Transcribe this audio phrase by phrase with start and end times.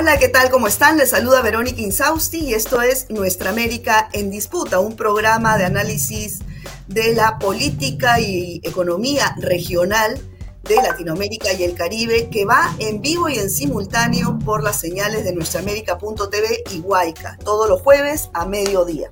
[0.00, 0.48] Hola, ¿qué tal?
[0.48, 0.96] ¿Cómo están?
[0.96, 6.38] Les saluda Verónica Insausti y esto es Nuestra América en Disputa, un programa de análisis
[6.86, 10.16] de la política y economía regional
[10.62, 15.24] de Latinoamérica y el Caribe que va en vivo y en simultáneo por las señales
[15.24, 19.10] de nuestraamérica.tv y Huayca, todos los jueves a mediodía.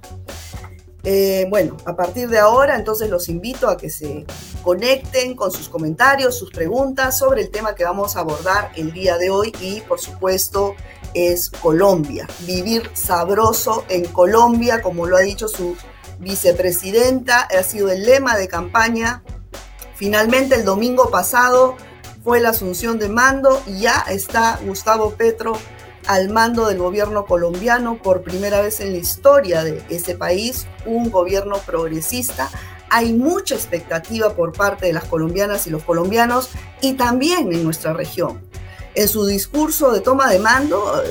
[1.08, 4.26] Eh, bueno, a partir de ahora entonces los invito a que se
[4.64, 9.16] conecten con sus comentarios, sus preguntas sobre el tema que vamos a abordar el día
[9.16, 10.74] de hoy y por supuesto
[11.14, 12.26] es Colombia.
[12.40, 15.76] Vivir sabroso en Colombia, como lo ha dicho su
[16.18, 19.22] vicepresidenta, ha sido el lema de campaña.
[19.94, 21.76] Finalmente el domingo pasado
[22.24, 25.56] fue la asunción de mando y ya está Gustavo Petro
[26.06, 31.10] al mando del gobierno colombiano por primera vez en la historia de ese país, un
[31.10, 32.48] gobierno progresista.
[32.88, 37.92] Hay mucha expectativa por parte de las colombianas y los colombianos y también en nuestra
[37.92, 38.40] región.
[38.94, 41.02] En su discurso de toma de mando,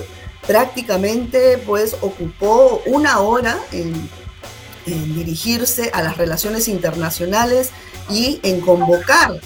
[0.48, 4.10] prácticamente pues ocupó una hora en,
[4.86, 7.72] en dirigirse a las relaciones internacionales
[8.10, 9.40] y en convocar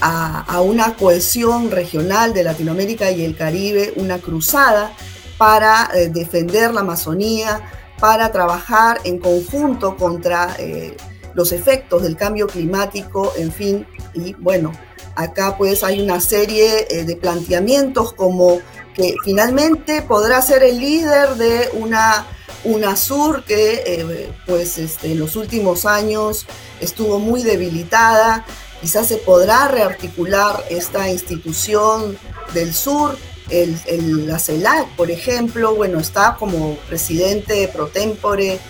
[0.00, 4.92] a, una cohesión regional de Latinoamérica y el Caribe, una cruzada
[5.38, 7.60] para eh, defender la Amazonía,
[7.98, 10.96] para trabajar en conjunto contra eh,
[11.34, 14.72] los efectos del cambio climático, en fin, y bueno,
[15.16, 18.60] acá pues hay una serie eh, de planteamientos como
[18.94, 22.26] que finalmente podrá ser el líder de una
[22.64, 26.46] UNASUR que pues este, en los últimos años
[26.80, 28.44] estuvo muy debilitada,
[28.80, 32.18] Quizás se podrá rearticular esta institución
[32.54, 33.16] del sur.
[33.50, 38.60] El, la CELAC, por ejemplo, bueno, está como presidente pro tempore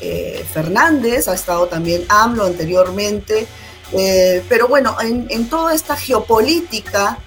[0.00, 3.46] eh, Fernández, ha estado también AMLO anteriormente,
[3.92, 7.18] eh, pero bueno, en, toda esta geopolítica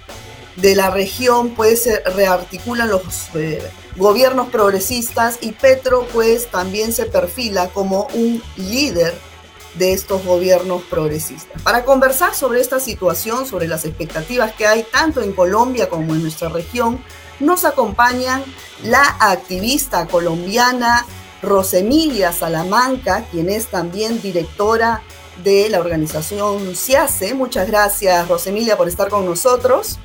[0.54, 3.02] de la región, pues se rearticulan los
[3.34, 3.60] eh,
[3.96, 9.14] gobiernos progresistas y Petro pues también se perfila como un líder
[9.74, 11.62] de estos gobiernos progresistas.
[11.62, 16.22] Para conversar sobre esta situación, sobre las expectativas que hay tanto en Colombia como en
[16.22, 17.02] nuestra región,
[17.38, 18.44] nos acompañan
[18.82, 21.06] la activista colombiana
[21.42, 25.02] Rosemilia Salamanca, quien es también directora
[25.42, 27.34] de la organización CIACE.
[27.34, 29.98] Muchas gracias, Rosemilia, por estar con nosotros.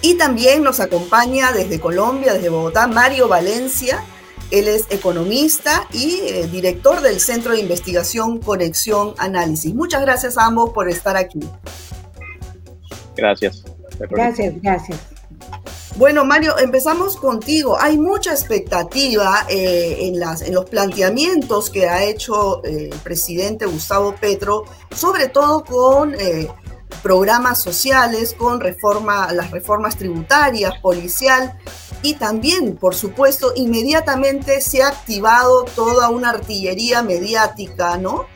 [0.00, 4.04] Y también nos acompaña desde Colombia, desde Bogotá, Mario Valencia,
[4.52, 9.74] él es economista y eh, director del Centro de Investigación Conexión Análisis.
[9.74, 11.40] Muchas gracias a ambos por estar aquí.
[13.16, 13.64] Gracias.
[13.98, 14.98] Gracias, gracias.
[15.96, 17.78] Bueno, Mario, empezamos contigo.
[17.80, 23.64] Hay mucha expectativa eh, en, las, en los planteamientos que ha hecho eh, el presidente
[23.66, 24.64] Gustavo Petro,
[24.94, 26.14] sobre todo con
[27.02, 31.58] programas sociales, con reforma, las reformas tributarias, policial
[32.02, 38.26] y también, por supuesto, inmediatamente se ha activado toda una artillería mediática, ¿no?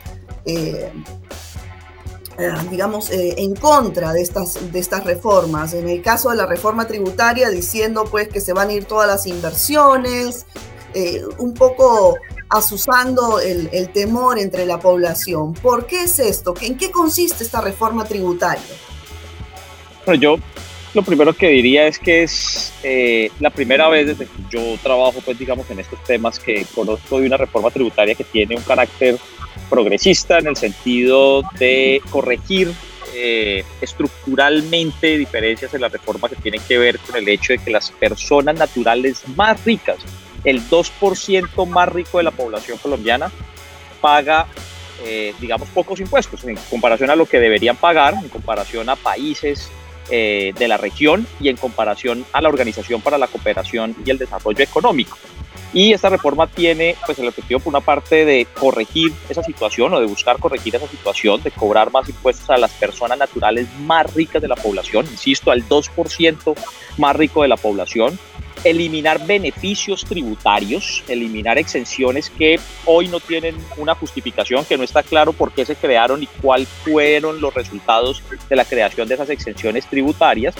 [0.44, 0.92] Eh,
[2.38, 5.74] eh, digamos, eh, en contra de estas, de estas reformas.
[5.74, 9.08] En el caso de la reforma tributaria, diciendo pues que se van a ir todas
[9.08, 10.46] las inversiones,
[11.38, 12.16] un poco
[12.48, 15.52] asusando el, el, temor entre la población.
[15.52, 16.54] ¿Por qué es esto?
[16.62, 18.62] ¿En qué consiste esta reforma tributaria?
[20.06, 20.36] Bueno, yo
[20.96, 25.20] lo primero que diría es que es eh, la primera vez desde que yo trabajo,
[25.22, 29.18] pues digamos, en estos temas que conozco de una reforma tributaria que tiene un carácter
[29.68, 32.72] progresista en el sentido de corregir
[33.14, 37.70] eh, estructuralmente diferencias en la reforma que tienen que ver con el hecho de que
[37.70, 39.98] las personas naturales más ricas,
[40.44, 43.30] el 2% más rico de la población colombiana,
[44.00, 44.46] paga
[45.04, 49.70] eh, digamos, pocos impuestos en comparación a lo que deberían pagar, en comparación a países
[50.10, 54.18] eh, de la región y en comparación a la Organización para la Cooperación y el
[54.18, 55.16] Desarrollo Económico.
[55.72, 60.00] Y esta reforma tiene pues, el objetivo, por una parte, de corregir esa situación o
[60.00, 64.40] de buscar corregir esa situación, de cobrar más impuestos a las personas naturales más ricas
[64.40, 66.54] de la población, insisto, al 2%
[66.98, 68.18] más rico de la población,
[68.70, 75.32] eliminar beneficios tributarios, eliminar exenciones que hoy no tienen una justificación, que no está claro
[75.32, 79.86] por qué se crearon y cuáles fueron los resultados de la creación de esas exenciones
[79.86, 80.54] tributarias.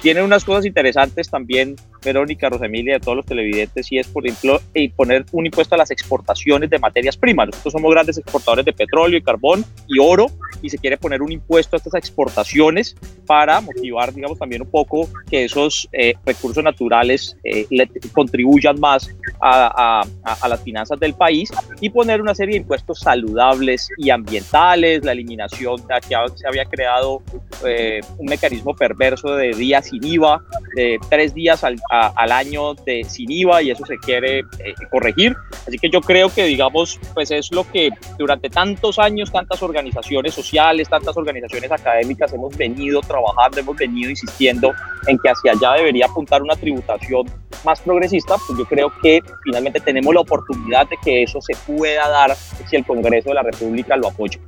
[0.00, 4.60] Tienen unas cosas interesantes también, Verónica, Rosemilia, de todos los televidentes, y es, por ejemplo,
[4.96, 7.48] poner un impuesto a las exportaciones de materias primas.
[7.48, 10.26] Nosotros somos grandes exportadores de petróleo y carbón y oro,
[10.62, 12.96] y se quiere poner un impuesto a estas exportaciones
[13.26, 17.66] para motivar, digamos, también un poco que esos eh, recursos naturales eh,
[18.12, 19.08] contribuyan más
[19.40, 20.04] a,
[20.48, 21.50] las finanzas del país
[21.80, 26.64] y poner una serie de impuestos saludables y ambientales, la eliminación, de que se había
[26.66, 27.22] creado
[27.66, 30.42] eh, un mecanismo perverso de días sin IVA
[30.76, 35.36] de tres días al, año de sin IVA y eso se quiere eh, corregir.
[35.66, 40.34] Así que yo creo que, digamos, pues es lo que durante tantos años, tantas organizaciones
[40.34, 44.72] sociales, tantas organizaciones académicas hemos venido trabajando, hemos venido insistiendo
[45.06, 47.26] en que hacia allá debería apuntar una tributación
[47.64, 52.08] más progresista, pues yo creo que finalmente tenemos la oportunidad de que eso se pueda
[52.08, 54.38] dar si el Congreso de la República lo apoya.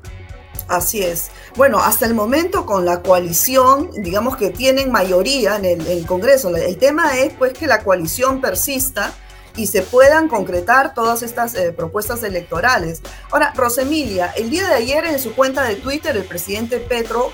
[0.68, 1.30] Así es.
[1.56, 6.54] Bueno, hasta el momento con la coalición, digamos que tienen mayoría en el, Congreso.
[6.56, 9.12] El tema es pues que la coalición persista
[9.56, 13.02] y se puedan concretar todas estas eh, propuestas electorales.
[13.30, 17.30] Ahora, Rosemilia, el día de ayer en su cuenta de Twitter el presidente Petro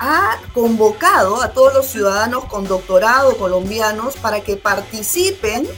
[0.00, 5.68] ha convocado a todos los ciudadanos con doctorado colombianos para que participen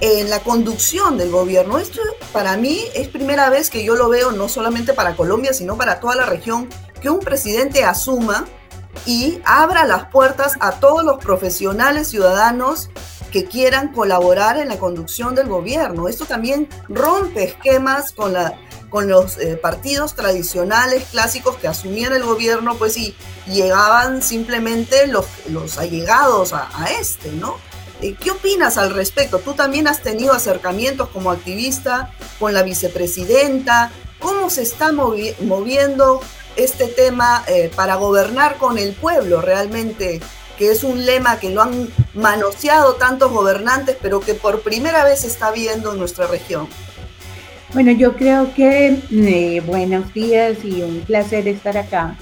[0.00, 1.78] en la conducción del gobierno.
[1.78, 2.00] Esto
[2.32, 6.00] para mí es primera vez que yo lo veo, no solamente para Colombia, sino para
[6.00, 6.68] toda la región,
[7.00, 8.46] que un presidente asuma
[9.06, 12.90] y abra las puertas a todos los profesionales ciudadanos
[13.30, 16.08] que quieran colaborar en la conducción del gobierno.
[16.08, 18.58] Esto también rompe esquemas con, la,
[18.88, 23.14] con los eh, partidos tradicionales, clásicos que asumían el gobierno, pues y
[23.46, 27.56] llegaban simplemente los, los allegados a, a este, ¿no?
[28.00, 29.38] ¿Qué opinas al respecto?
[29.40, 33.90] Tú también has tenido acercamientos como activista con la vicepresidenta.
[34.18, 36.20] ¿Cómo se está moviendo
[36.56, 40.20] este tema eh, para gobernar con el pueblo realmente?
[40.58, 45.20] Que es un lema que lo han manoseado tantos gobernantes, pero que por primera vez
[45.20, 46.68] se está viendo en nuestra región.
[47.72, 52.16] Bueno, yo creo que eh, buenos días y un placer estar acá.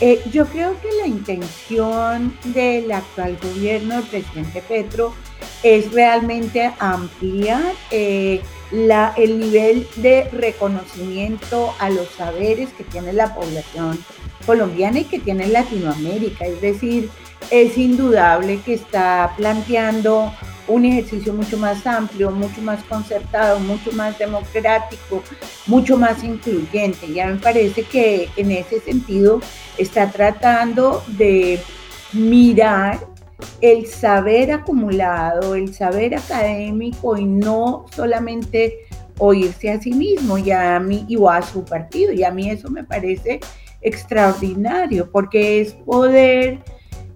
[0.00, 5.14] Eh, yo creo que la intención del actual gobierno del presidente Petro
[5.62, 8.40] es realmente ampliar eh,
[8.72, 14.02] el nivel de reconocimiento a los saberes que tiene la población
[14.46, 16.46] colombiana y que tiene Latinoamérica.
[16.46, 17.10] Es decir,
[17.50, 20.32] es indudable que está planteando
[20.68, 25.22] un ejercicio mucho más amplio, mucho más concertado, mucho más democrático,
[25.66, 27.12] mucho más incluyente.
[27.12, 29.40] Ya me parece que en ese sentido
[29.78, 31.60] está tratando de
[32.12, 32.98] mirar
[33.60, 38.86] el saber acumulado, el saber académico y no solamente
[39.18, 42.12] oírse a sí mismo y a mí y a su partido.
[42.12, 43.40] Y a mí eso me parece
[43.80, 46.58] extraordinario porque es poder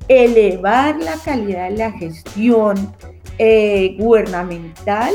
[0.09, 2.95] elevar la calidad de la gestión
[3.39, 5.13] eh, gubernamental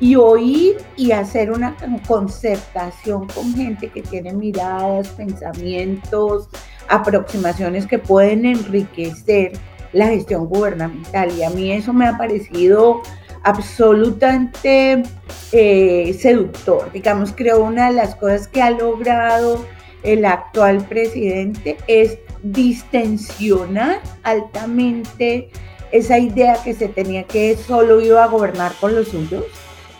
[0.00, 1.76] y oír y hacer una
[2.08, 6.48] concertación con gente que tiene miradas, pensamientos,
[6.88, 9.52] aproximaciones que pueden enriquecer
[9.92, 11.30] la gestión gubernamental.
[11.38, 13.00] Y a mí eso me ha parecido
[13.44, 15.02] absolutamente
[15.52, 16.90] eh, seductor.
[16.92, 19.64] Digamos, creo una de las cosas que ha logrado
[20.02, 25.50] el actual presidente es distensionar altamente
[25.92, 29.44] esa idea que se tenía que solo iba a gobernar con los suyos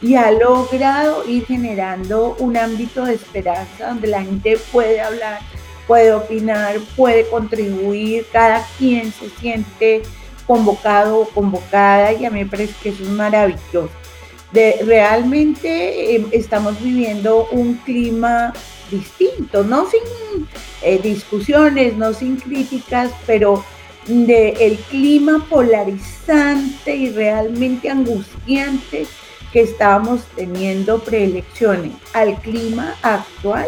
[0.01, 5.39] y ha logrado ir generando un ámbito de esperanza donde la gente puede hablar,
[5.87, 10.03] puede opinar, puede contribuir, cada quien se siente
[10.47, 13.89] convocado o convocada y a mí me parece que eso es maravilloso.
[14.53, 18.53] Realmente em, estamos viviendo un clima
[18.91, 20.47] distinto, no sin
[20.83, 23.65] eh, discusiones, no sin críticas, pero
[24.07, 29.07] del el clima polarizante y realmente angustiante
[29.53, 33.67] que estábamos teniendo preelecciones al clima actual,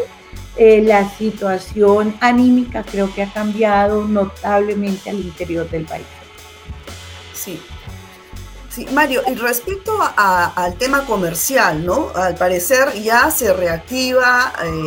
[0.56, 6.06] eh, la situación anímica creo que ha cambiado notablemente al interior del país.
[7.34, 7.60] Sí.
[8.70, 12.10] Sí, Mario, y respecto al tema comercial, ¿no?
[12.16, 14.86] Al parecer ya se reactiva eh,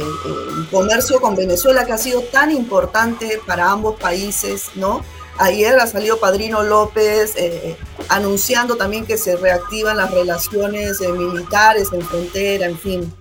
[0.59, 5.05] el comercio con Venezuela, que ha sido tan importante para ambos países, ¿no?
[5.39, 7.77] Ayer ha salido Padrino López eh, eh,
[8.09, 13.13] anunciando también que se reactivan las relaciones eh, militares en frontera, en fin.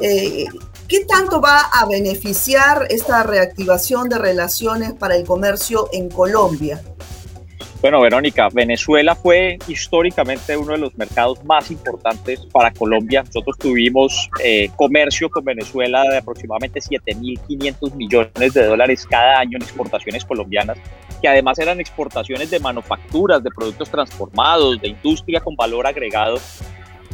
[0.00, 6.82] ¿Qué tanto va a beneficiar esta reactivación de relaciones para el comercio en Colombia?
[7.82, 13.24] Bueno, Verónica, Venezuela fue históricamente uno de los mercados más importantes para Colombia.
[13.24, 19.62] Nosotros tuvimos eh, comercio con Venezuela de aproximadamente 7.500 millones de dólares cada año en
[19.62, 20.78] exportaciones colombianas,
[21.22, 26.38] que además eran exportaciones de manufacturas, de productos transformados, de industria con valor agregado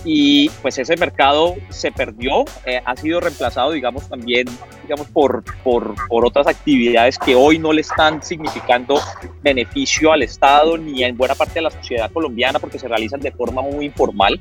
[0.04, 4.46] y pues ese mercado se perdió, eh, ha sido reemplazado, digamos, también,
[4.82, 9.00] digamos, por, por, por, otras actividades que hoy no le están significando
[9.42, 13.32] beneficio al Estado ni en buena parte de la sociedad colombiana porque se realizan de
[13.32, 14.40] forma muy informal.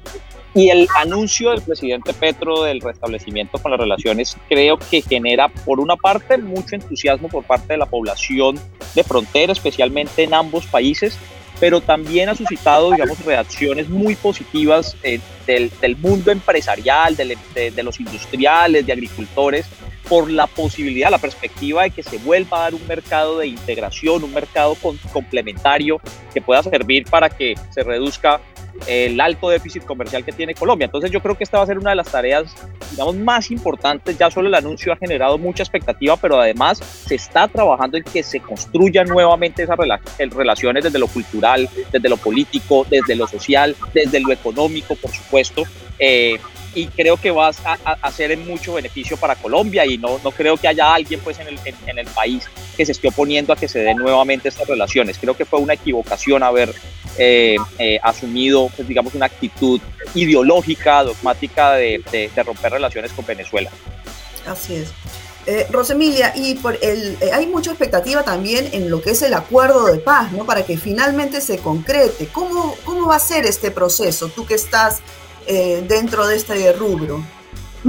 [0.54, 5.80] Y el anuncio del presidente Petro del restablecimiento con las relaciones creo que genera, por
[5.80, 8.60] una parte, mucho entusiasmo por parte de la población
[8.96, 11.18] de frontera, especialmente en ambos países,
[11.60, 18.86] pero también ha suscitado, digamos, reacciones muy positivas eh, del, mundo empresarial, de, los industriales,
[18.86, 19.66] de agricultores,
[20.08, 24.24] por la posibilidad, la perspectiva de que se vuelva a dar un mercado de integración,
[24.24, 24.78] un mercado
[25.12, 26.00] complementario
[26.34, 28.40] que pueda servir para que se reduzca
[28.86, 30.86] el alto déficit comercial que tiene Colombia.
[30.86, 32.54] Entonces yo creo que esta va a ser una de las tareas,
[32.92, 34.18] digamos, más importantes.
[34.18, 38.24] Ya solo el anuncio ha generado mucha expectativa, pero además se está trabajando en que
[38.24, 39.78] se construyan nuevamente esas
[40.18, 45.64] relaciones desde lo cultural, desde lo político, desde lo social, desde lo económico, por supuesto.
[46.00, 46.38] Eh,
[46.78, 50.58] y creo que va a, ser en mucho beneficio para Colombia y no, no creo
[50.58, 53.68] que haya alguien pues en el, en, el país que se esté oponiendo a que
[53.68, 55.18] se den nuevamente estas relaciones.
[55.18, 56.72] Creo que fue una equivocación haber
[57.18, 59.82] eh, eh, asumido, pues, digamos, una actitud
[60.14, 63.72] ideológica, dogmática de, romper relaciones con Venezuela.
[64.46, 64.90] Así es.
[65.46, 69.86] Eh, Rosemilia, y por el, hay mucha expectativa también en lo que es el acuerdo
[69.86, 70.46] de paz, ¿no?
[70.46, 72.28] Para que finalmente se concrete.
[72.28, 74.28] ¿Cómo, cómo va a ser este proceso?
[74.30, 75.00] Tú que estás
[75.88, 77.24] dentro de este rubro?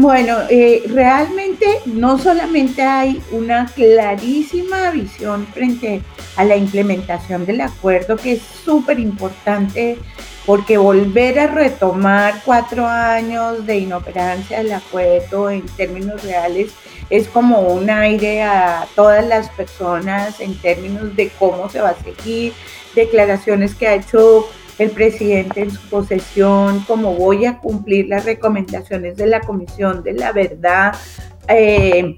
[0.01, 6.03] Bueno, eh, realmente no solamente hay una clarísima visión frente
[6.37, 9.99] a la implementación del acuerdo, que es súper importante,
[10.47, 16.71] porque volver a retomar cuatro años de inoperancia del acuerdo en términos reales
[17.11, 21.97] es como un aire a todas las personas en términos de cómo se va a
[21.97, 22.53] seguir,
[22.95, 24.49] declaraciones que ha hecho
[24.79, 30.13] el presidente en su posesión, como voy a cumplir las recomendaciones de la Comisión de
[30.13, 30.95] la Verdad.
[31.49, 32.15] Eh,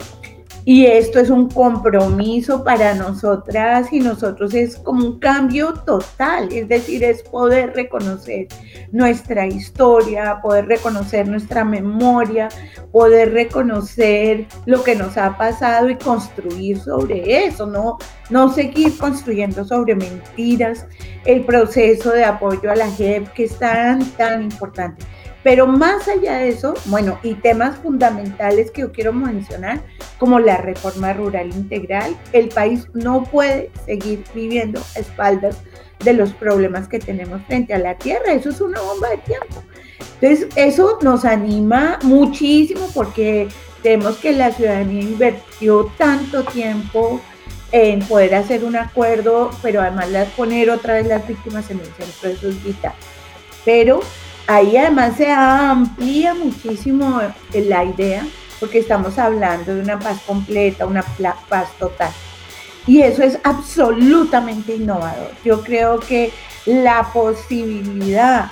[0.64, 6.68] y esto es un compromiso para nosotras y nosotros es como un cambio total, es
[6.68, 8.48] decir, es poder reconocer
[8.92, 12.48] nuestra historia, poder reconocer nuestra memoria,
[12.92, 17.96] poder reconocer lo que nos ha pasado y construir sobre eso, no,
[18.28, 20.86] no seguir construyendo sobre mentiras
[21.24, 25.04] el proceso de apoyo a la JEP que es tan, tan importante.
[25.42, 29.82] Pero más allá de eso, bueno, y temas fundamentales que yo quiero mencionar,
[30.18, 35.56] como la reforma rural integral, el país no puede seguir viviendo a espaldas
[36.04, 38.32] de los problemas que tenemos frente a la tierra.
[38.32, 39.62] Eso es una bomba de tiempo.
[40.20, 43.48] Entonces, eso nos anima muchísimo porque
[43.82, 47.20] vemos que la ciudadanía invirtió tanto tiempo
[47.72, 52.28] en poder hacer un acuerdo, pero además poner otra vez las víctimas en el centro
[52.28, 52.94] de sus vidas.
[53.64, 54.00] Pero
[54.50, 57.22] Ahí además se amplía muchísimo
[57.54, 58.26] la idea
[58.58, 61.04] porque estamos hablando de una paz completa, una
[61.48, 62.10] paz total.
[62.84, 65.30] Y eso es absolutamente innovador.
[65.44, 66.32] Yo creo que
[66.66, 68.50] la posibilidad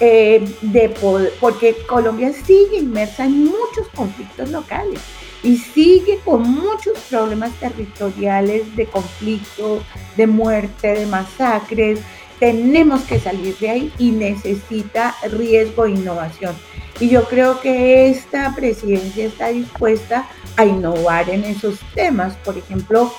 [0.00, 4.98] eh, de poder, porque Colombia sigue inmersa en muchos conflictos locales
[5.42, 9.82] y sigue con muchos problemas territoriales de conflicto,
[10.16, 12.00] de muerte, de masacres,
[12.38, 16.54] tenemos que salir de ahí y necesita riesgo e innovación.
[17.00, 22.36] Y yo creo que esta presidencia está dispuesta a innovar en esos temas.
[22.36, 23.12] Por ejemplo,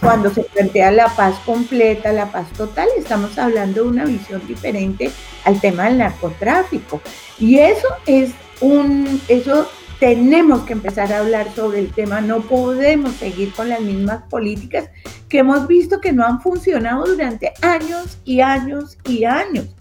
[0.00, 5.10] cuando se plantea la paz completa, la paz total, estamos hablando de una visión diferente
[5.44, 7.00] al tema del narcotráfico.
[7.38, 9.68] Y eso es un, eso
[10.04, 14.90] tenemos que empezar a hablar sobre el tema, no podemos seguir con las mismas políticas
[15.30, 19.74] que hemos visto que no han funcionado durante años y años y años.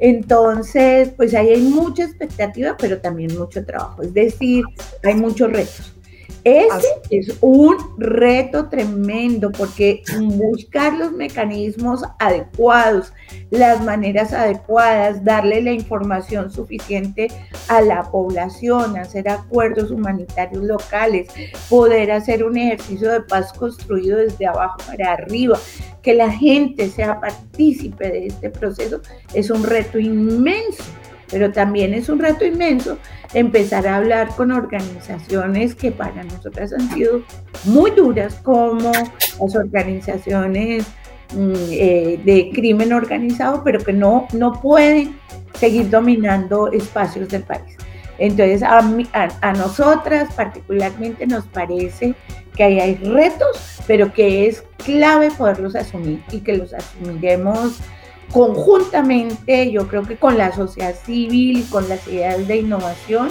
[0.00, 4.64] Entonces, pues ahí hay mucha expectativa, pero también mucho trabajo, es decir,
[5.04, 5.94] hay muchos retos.
[6.48, 13.12] Ese es un reto tremendo porque buscar los mecanismos adecuados,
[13.50, 17.28] las maneras adecuadas, darle la información suficiente
[17.68, 21.28] a la población, hacer acuerdos humanitarios locales,
[21.68, 25.58] poder hacer un ejercicio de paz construido desde abajo para arriba,
[26.02, 29.02] que la gente sea partícipe de este proceso,
[29.34, 30.84] es un reto inmenso
[31.30, 32.98] pero también es un reto inmenso
[33.34, 37.22] empezar a hablar con organizaciones que para nosotras han sido
[37.64, 40.86] muy duras, como las organizaciones
[41.34, 45.18] mm, eh, de crimen organizado, pero que no, no pueden
[45.54, 47.76] seguir dominando espacios del país.
[48.18, 48.78] Entonces, a,
[49.42, 52.14] a, nosotras particularmente nos parece
[52.56, 57.78] que ahí hay retos, pero que es clave poderlos asumir y que los asumiremos
[58.32, 63.30] conjuntamente, yo creo que con la sociedad civil y con las ideas de innovación,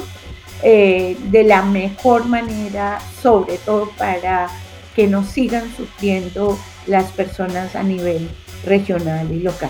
[0.64, 4.50] eh, de la mejor manera, sobre todo para
[4.96, 8.30] que no sigan sufriendo las personas a nivel
[8.66, 9.70] regional y local.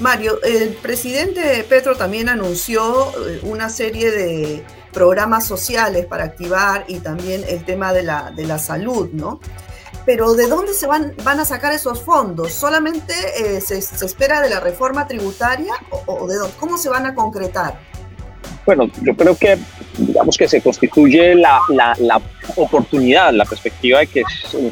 [0.00, 7.00] Mario, el presidente Petro también anunció eh, una serie de programas sociales para activar y
[7.00, 9.40] también el tema de la, de la salud, ¿no?
[10.04, 12.52] Pero ¿de dónde se van, van a sacar esos fondos?
[12.52, 15.74] ¿Solamente eh, se, espera de la reforma tributaria
[16.06, 16.54] o, de dónde?
[16.58, 17.78] ¿Cómo se van a concretar?
[18.64, 19.58] Bueno, yo creo que
[19.98, 22.20] digamos que se constituye la, la,
[22.56, 24.22] oportunidad, la perspectiva de que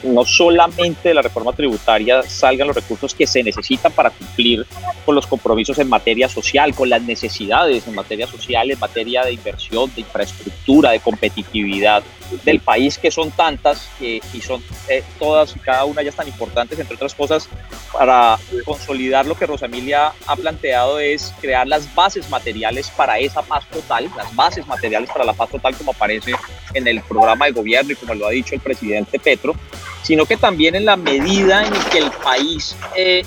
[0.04, 4.66] no solamente de la reforma tributaria salgan los recursos que se necesitan para cumplir
[5.04, 9.32] con los compromisos en materia social, con las necesidades en materia social, en materia de
[9.32, 12.02] inversión, de infraestructura, de competitividad
[12.44, 16.78] del país, que son tantas y son eh, todas y cada una ya están importantes,
[16.78, 17.48] entre otras cosas,
[17.92, 23.64] para consolidar lo que Rosamilia ha planteado es crear las bases materiales para esa paz
[23.68, 26.32] total, las bases materiales para la paz total como aparece
[26.74, 29.54] en el programa de gobierno y como lo ha dicho el presidente Petro,
[30.02, 33.22] sino que también en la medida en que el país eh,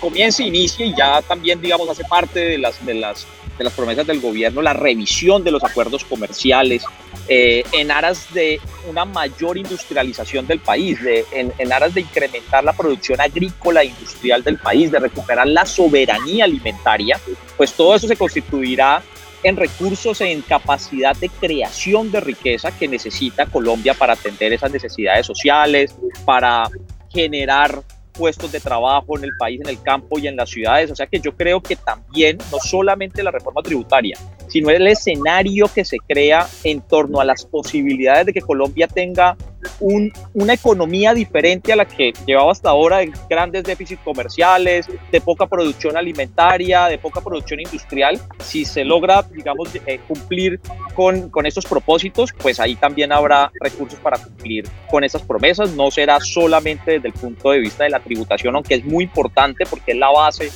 [0.00, 3.26] comience, inicie y ya también, digamos, hace parte de las, de las,
[3.58, 6.84] de las promesas del gobierno, la revisión de los acuerdos comerciales,
[7.28, 12.64] eh, en aras de una mayor industrialización del país, de, en, en, aras de incrementar
[12.64, 17.20] la producción agrícola e industrial del país, de recuperar la soberanía alimentaria,
[17.56, 19.02] pues todo eso se constituirá
[19.42, 25.26] en recursos, en capacidad de creación de riqueza que necesita Colombia para atender esas necesidades
[25.26, 25.94] sociales,
[26.24, 26.70] para
[27.10, 27.82] generar
[28.12, 30.90] puestos de trabajo en el país, en el campo y en las ciudades.
[30.90, 34.16] O sea que yo creo que también, no solamente la reforma tributaria,
[34.48, 39.36] sino el escenario que se crea en torno a las posibilidades de que Colombia tenga
[39.80, 45.46] una economía diferente a la que llevaba hasta ahora, de grandes déficits comerciales, de poca
[45.46, 48.20] producción alimentaria, de poca producción industrial.
[48.40, 50.60] Si se logra, digamos, eh, cumplir
[50.94, 55.72] con, con estos propósitos, pues ahí también habrá recursos para cumplir con esas promesas.
[55.72, 59.64] No será solamente desde el punto de vista de la tributación, aunque es muy importante
[59.66, 60.50] porque es la base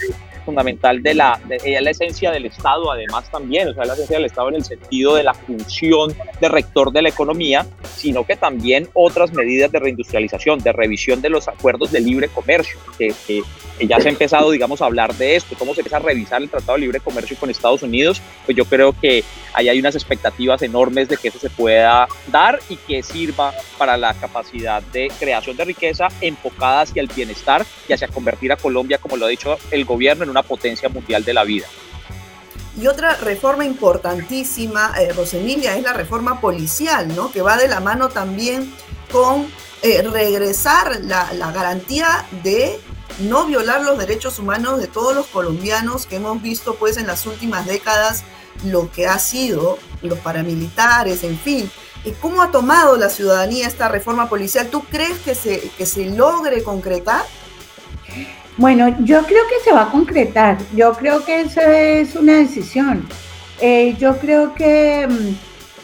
[0.46, 4.26] fundamental de la, de, la esencia del Estado, además también, o sea, la esencia del
[4.26, 8.88] Estado en el sentido de la función de rector de la economía, sino que también
[8.94, 13.42] otras medidas de reindustrialización, de revisión de los acuerdos de libre comercio, que, que,
[13.86, 16.48] ya se ha empezado, digamos, a hablar de esto, cómo se empieza a revisar el
[16.48, 20.62] Tratado de Libre Comercio con Estados Unidos, pues yo creo que ahí hay unas expectativas
[20.62, 25.56] enormes de que eso se pueda dar y que sirva para la capacidad de creación
[25.56, 29.58] de riqueza enfocada hacia el bienestar y hacia convertir a Colombia, como lo ha dicho
[29.70, 31.66] el gobierno, en una potencia mundial de la vida.
[32.80, 37.32] Y otra reforma importantísima, eh, Rosemilia, es la reforma policial, ¿no?
[37.32, 38.72] Que va de la mano también
[39.10, 39.46] con
[39.82, 42.78] eh, regresar la, la, garantía de
[43.20, 47.24] no violar los derechos humanos de todos los colombianos que hemos visto pues en las
[47.24, 48.24] últimas décadas
[48.64, 51.70] lo que ha sido los paramilitares, en fin.
[52.20, 54.68] ¿Cómo ha tomado la ciudadanía esta reforma policial?
[54.68, 57.24] ¿Tú crees que se, que se logre concretar?
[58.58, 60.56] Bueno, yo creo que se va a concretar.
[60.74, 63.06] Yo creo que eso es una decisión.
[63.60, 65.34] Eh, yo creo que mm,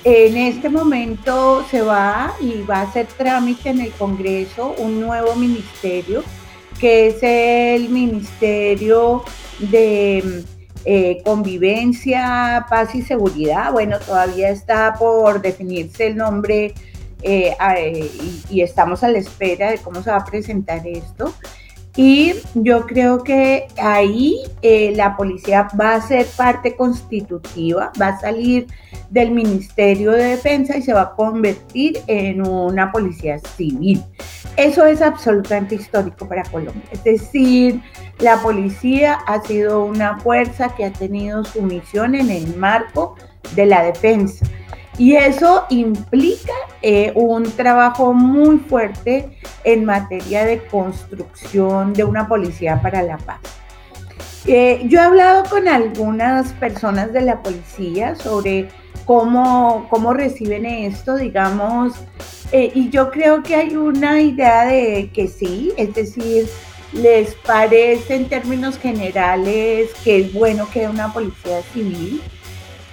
[0.04, 5.34] en este momento se va y va a hacer trámite en el Congreso un nuevo
[5.36, 6.22] ministerio,
[6.80, 9.22] que es el Ministerio
[9.58, 10.52] de mm,
[10.86, 13.70] eh, convivencia, paz y seguridad.
[13.70, 16.72] Bueno, todavía está por definirse el nombre
[17.22, 17.54] eh,
[18.50, 21.34] y, estamos a la espera de cómo se va a presentar esto.
[21.94, 28.20] Y yo creo que ahí eh, la policía va a ser parte constitutiva, va a
[28.20, 28.66] salir
[29.10, 34.02] del Ministerio de Defensa y se va a convertir en una policía civil.
[34.56, 36.82] Eso es absolutamente histórico para Colombia.
[36.92, 37.82] Es decir,
[38.20, 43.16] la policía ha sido una fuerza que ha tenido su misión en el marco
[43.54, 44.46] de la defensa.
[44.98, 46.52] Y eso implica
[46.82, 53.40] eh, un trabajo muy fuerte en materia de construcción de una policía para la paz.
[54.46, 58.68] Eh, yo he hablado con algunas personas de la policía sobre
[59.04, 61.94] cómo, cómo reciben esto, digamos,
[62.50, 66.48] eh, y yo creo que hay una idea de que sí, es decir,
[66.92, 72.20] les parece en términos generales que es bueno que haya una policía civil,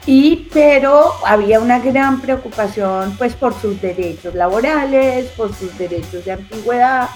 [0.06, 6.32] y pero había una gran preocupación pues por sus derechos laborales, por sus derechos de
[6.32, 7.10] antigüedad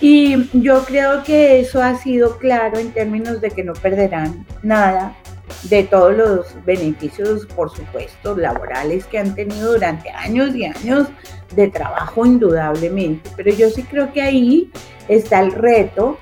[0.00, 5.16] y yo creo que eso ha sido claro en términos de que no perderán nada
[5.64, 11.08] de todos los beneficios, por supuesto, laborales que han tenido durante años y años
[11.54, 13.30] de trabajo, indudablemente.
[13.36, 14.72] Pero yo sí creo que ahí
[15.06, 16.18] está el reto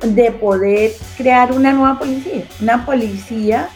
[0.00, 3.68] de poder crear una nueva policía, una policía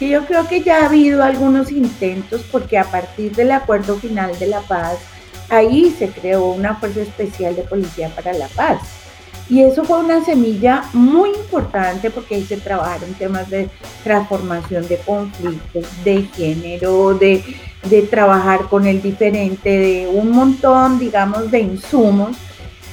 [0.00, 4.36] que yo creo que ya ha habido algunos intentos porque a partir del acuerdo final
[4.38, 4.96] de la paz,
[5.50, 8.80] ahí se creó una fuerza especial de policía para la paz.
[9.50, 13.68] Y eso fue una semilla muy importante porque ahí se trabajaron temas de
[14.02, 17.44] transformación de conflictos, de género, de,
[17.84, 22.38] de trabajar con el diferente, de un montón, digamos, de insumos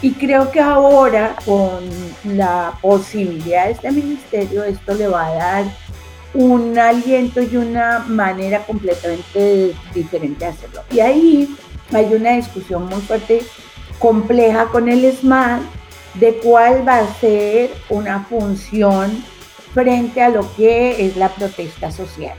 [0.01, 1.79] Y creo que ahora con
[2.23, 5.65] la posibilidad de este ministerio, esto le va a dar
[6.37, 10.83] un aliento y una manera completamente diferente de hacerlo.
[10.91, 11.57] Y ahí
[11.91, 13.41] hay una discusión muy fuerte,
[13.97, 15.61] compleja con el SMAT,
[16.13, 19.23] de cuál va a ser una función
[19.73, 22.37] frente a lo que es la protesta social.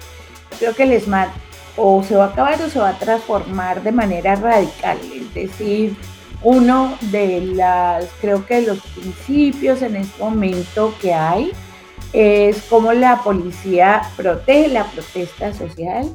[0.60, 1.30] Creo que el SMAT
[1.76, 5.96] o se va a acabar o se va a transformar de manera radical, es decir,
[6.44, 11.50] uno de las, creo que los principios en este momento que hay
[12.12, 16.08] es cómo la policía protege la protesta social,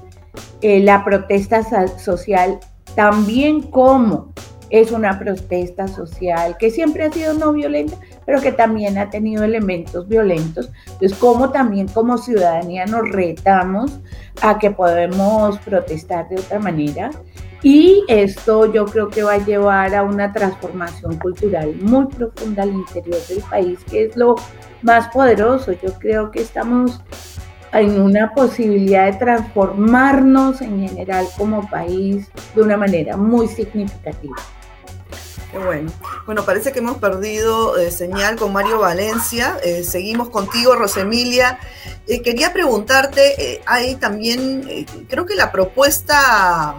[0.61, 1.63] eh, la protesta
[1.97, 2.59] social
[2.95, 4.33] también como
[4.69, 9.43] es una protesta social que siempre ha sido no violenta, pero que también ha tenido
[9.43, 10.71] elementos violentos.
[10.87, 13.99] Entonces, como también como ciudadanía nos retamos
[14.41, 17.11] a que podemos protestar de otra manera.
[17.61, 22.73] Y esto yo creo que va a llevar a una transformación cultural muy profunda al
[22.73, 24.35] interior del país, que es lo
[24.83, 25.71] más poderoso.
[25.71, 27.01] Yo creo que estamos
[27.71, 34.35] en una posibilidad de transformarnos en general como país de una manera muy significativa
[35.59, 35.91] bueno.
[36.25, 39.57] Bueno, parece que hemos perdido eh, señal con Mario Valencia.
[39.63, 41.59] Eh, seguimos contigo, Rosemilia.
[42.07, 46.75] Eh, quería preguntarte, hay también, creo que la propuesta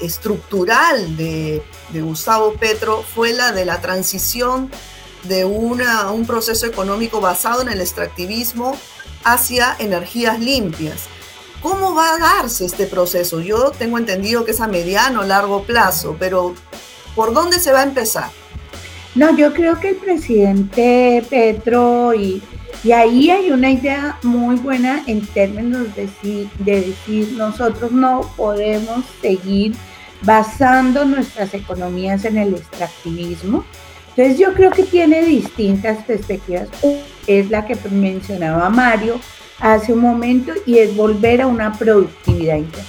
[0.00, 4.70] estructural de, Gustavo Petro fue la de la transición
[5.24, 8.76] de un proceso económico basado en el extractivismo
[9.24, 11.06] hacia energías limpias.
[11.62, 13.40] ¿Cómo va a darse este proceso?
[13.40, 16.54] Yo tengo entendido que es a mediano largo plazo, pero
[17.18, 18.30] ¿Por dónde se va a empezar?
[19.16, 22.40] No, yo creo que el presidente Petro y,
[22.84, 26.08] y ahí hay una idea muy buena en términos de,
[26.60, 29.74] de decir nosotros no podemos seguir
[30.22, 33.64] basando nuestras economías en el extractivismo.
[34.18, 36.68] Entonces yo creo que tiene distintas perspectivas.
[36.82, 39.20] Una es la que mencionaba Mario
[39.60, 42.84] hace un momento y es volver a una productividad interna.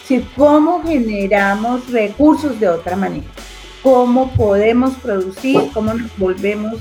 [0.00, 3.24] Decir, cómo generamos recursos de otra manera
[3.82, 6.74] cómo podemos producir, cómo nos volvemos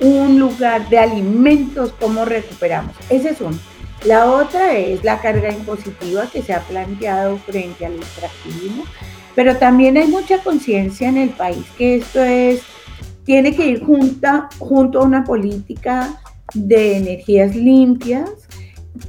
[0.00, 2.94] un lugar de alimentos, cómo recuperamos.
[3.10, 3.58] Esa es una.
[4.04, 8.84] La otra es la carga impositiva que se ha planteado frente al extractivismo,
[9.34, 12.62] pero también hay mucha conciencia en el país que esto es,
[13.26, 16.18] tiene que ir junta, junto a una política
[16.54, 18.30] de energías limpias,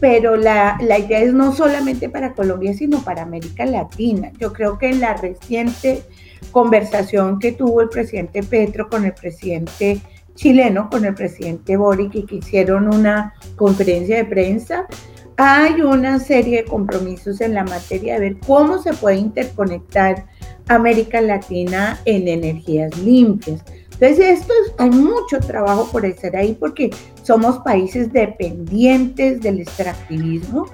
[0.01, 4.32] pero la, la, idea es no solamente para Colombia, sino para América Latina.
[4.39, 6.03] Yo creo que en la reciente
[6.51, 10.01] conversación que tuvo el presidente Petro con el presidente
[10.34, 14.88] chileno, con el presidente Boric, y que hicieron una conferencia de prensa,
[15.38, 20.25] hay una serie de compromisos en la materia de ver cómo se puede interconectar
[20.67, 23.63] América Latina en energías limpias.
[24.00, 26.92] Entonces, esto hay mucho trabajo por hacer ahí porque
[27.24, 30.68] somos países dependientes del extractivismo.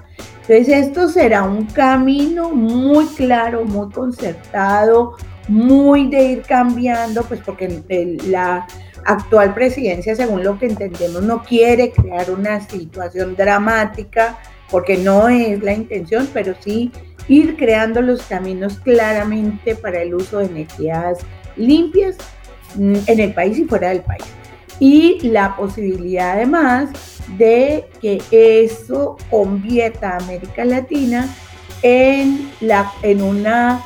[0.46, 5.16] Entonces, esto será un camino muy claro, muy concertado,
[5.48, 7.82] muy de ir cambiando, pues porque
[8.26, 8.66] la
[9.06, 14.38] actual presidencia, según lo que entendemos, no quiere crear una situación dramática,
[14.70, 16.92] porque no es la intención, pero sí
[17.26, 21.18] ir creando los caminos claramente para el uso de energías
[21.56, 22.16] limpias
[22.78, 24.24] en el país y fuera del país.
[24.80, 26.90] Y la posibilidad además
[27.38, 31.28] de que eso convierta a América Latina
[31.82, 33.82] en, la, en una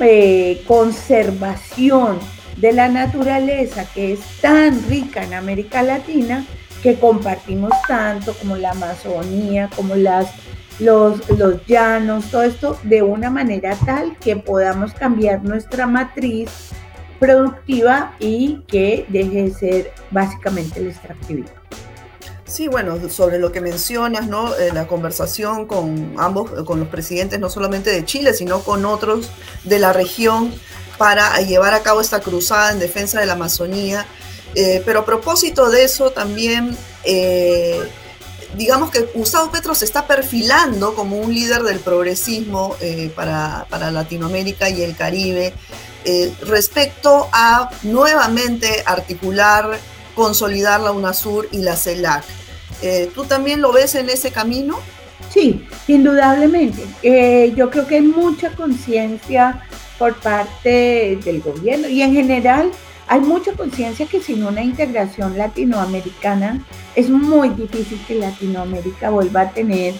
[0.00, 2.18] eh, conservación
[2.56, 6.44] de la naturaleza que es tan rica en América Latina,
[6.82, 10.28] que compartimos tanto como la Amazonía, como las,
[10.78, 16.50] los, los llanos, todo esto de una manera tal que podamos cambiar nuestra matriz
[17.18, 21.56] productiva y que deje de ser básicamente el extractivismo.
[22.46, 24.54] Sí, bueno, sobre lo que mencionas, ¿no?
[24.54, 29.30] Eh, la conversación con ambos, con los presidentes, no solamente de Chile, sino con otros
[29.64, 30.54] de la región
[30.96, 34.06] para llevar a cabo esta cruzada en defensa de la Amazonía.
[34.54, 37.80] Eh, pero a propósito de eso, también, eh,
[38.56, 42.76] digamos que Gustavo Petro se está perfilando como un líder del progresismo
[43.16, 45.52] para, para, Latinoamérica y el Caribe
[46.42, 49.78] respecto a nuevamente articular
[50.16, 52.24] consolidar la UNASUR y la CELAC.
[52.82, 54.78] Eh, ¿Tú también lo ves en ese camino?
[55.30, 56.84] Sí, indudablemente.
[57.02, 59.62] Eh, yo creo que hay mucha conciencia
[59.98, 62.70] por parte del gobierno y en general
[63.08, 66.64] hay mucha conciencia que sin una integración latinoamericana
[66.94, 69.94] es muy difícil que Latinoamérica vuelva a tener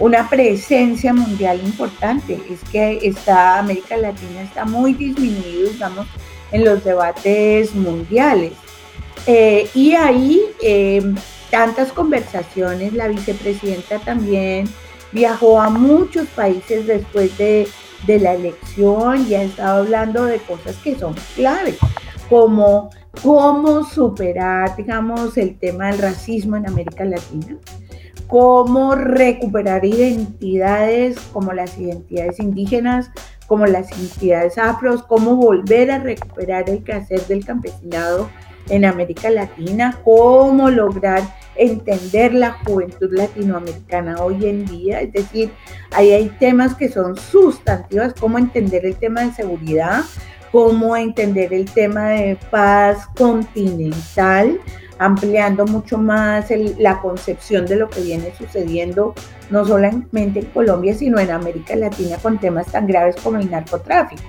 [0.00, 2.40] una presencia mundial importante.
[2.50, 6.06] Es que está América Latina está muy disminuido, digamos,
[6.50, 8.52] en los debates mundiales.
[9.26, 11.14] Eh, y ahí em,
[11.50, 14.66] tantas conversaciones, la vicepresidenta también
[15.12, 17.68] viajó a muchos países después de,
[18.06, 21.76] de la elección y ha estado hablando de cosas que son claves,
[22.30, 22.90] como
[23.22, 27.56] cómo superar, digamos, el tema del racismo en América Latina,
[28.30, 33.10] cómo recuperar identidades como las identidades indígenas,
[33.48, 38.30] como las identidades afros, cómo volver a recuperar el quehacer del campesinado
[38.68, 41.22] en América Latina, cómo lograr
[41.56, 45.50] entender la juventud latinoamericana hoy en día, es decir,
[45.90, 50.04] ahí hay temas que son sustantivos, cómo entender el tema de seguridad,
[50.52, 54.60] cómo entender el tema de paz continental,
[54.98, 56.46] ampliando mucho más
[56.78, 59.14] la concepción de lo que viene sucediendo
[59.50, 64.22] no solamente en Colombia, sino en América Latina con temas tan graves como el narcotráfico.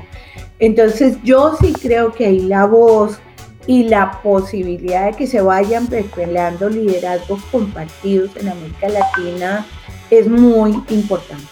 [0.59, 3.19] Entonces yo sí creo que hay la voz
[3.67, 9.65] y la posibilidad de que se vayan peleando liderazgos compartidos en América Latina
[10.09, 11.45] es muy importante.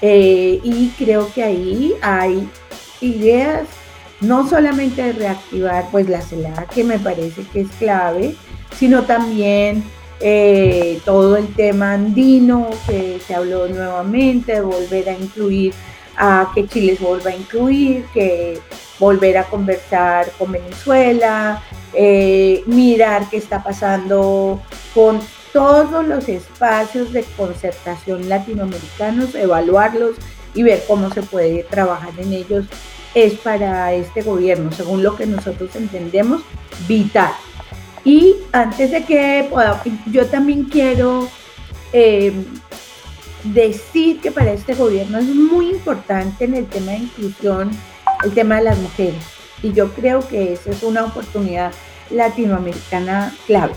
[0.00, 2.48] Eh, y creo que ahí hay
[3.00, 3.66] ideas
[4.24, 8.34] no solamente de reactivar pues la celada que me parece que es clave,
[8.76, 9.84] sino también
[10.20, 15.74] eh, todo el tema andino que se habló nuevamente, volver a incluir,
[16.16, 18.60] a que Chile se vuelva a incluir, que
[18.98, 24.62] volver a conversar con Venezuela, eh, mirar qué está pasando
[24.94, 25.20] con
[25.52, 30.16] todos los espacios de concertación latinoamericanos, evaluarlos
[30.54, 32.66] y ver cómo se puede trabajar en ellos
[33.14, 36.42] es para este gobierno, según lo que nosotros entendemos,
[36.88, 37.32] vital.
[38.04, 41.28] Y antes de que pueda, yo también quiero
[41.92, 42.32] eh,
[43.44, 47.70] decir que para este gobierno es muy importante en el tema de inclusión
[48.24, 49.22] el tema de las mujeres.
[49.62, 51.72] Y yo creo que esa es una oportunidad
[52.10, 53.74] latinoamericana clave.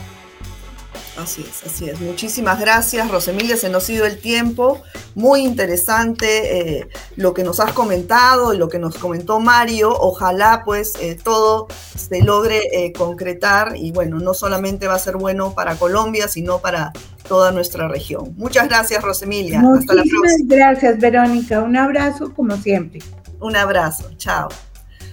[1.18, 2.00] Así es, así es.
[2.00, 3.58] Muchísimas gracias, Rosemilia.
[3.58, 4.82] Se nos ha ido el tiempo.
[5.16, 9.92] Muy interesante eh, lo que nos has comentado y lo que nos comentó Mario.
[10.00, 15.18] Ojalá pues eh, todo se logre eh, concretar y bueno, no solamente va a ser
[15.18, 16.94] bueno para Colombia, sino para
[17.28, 18.34] toda nuestra región.
[18.38, 19.60] Muchas gracias, Rosemilia.
[19.60, 20.56] Hasta la próxima.
[20.56, 21.62] Gracias, Verónica.
[21.62, 23.00] Un abrazo como siempre.
[23.40, 24.10] Un abrazo.
[24.18, 24.50] Chao.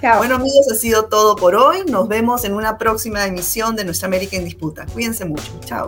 [0.05, 0.19] Chao.
[0.19, 1.79] Bueno amigos, ha sido todo por hoy.
[1.89, 4.85] Nos vemos en una próxima emisión de Nuestra América en Disputa.
[4.93, 5.51] Cuídense mucho.
[5.65, 5.87] Chao.